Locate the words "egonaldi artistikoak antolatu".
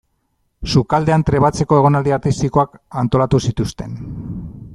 1.83-3.43